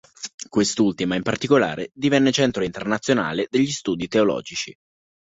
Quest'ultima 0.49 1.13
in 1.13 1.21
particolare 1.21 1.91
divenne 1.93 2.31
centro 2.31 2.63
internazionale 2.63 3.45
degli 3.51 3.69
studi 3.69 4.07
teologici. 4.07 4.75